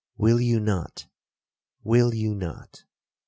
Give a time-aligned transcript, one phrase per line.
[0.17, 2.85] Will you not?—will you not?